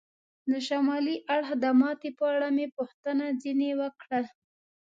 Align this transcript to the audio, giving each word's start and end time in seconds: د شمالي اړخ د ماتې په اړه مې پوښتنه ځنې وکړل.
د 0.51 0.53
شمالي 0.67 1.15
اړخ 1.35 1.49
د 1.63 1.65
ماتې 1.79 2.09
په 2.19 2.25
اړه 2.33 2.47
مې 2.55 2.67
پوښتنه 2.77 3.25
ځنې 3.41 3.71
وکړل. 3.81 4.25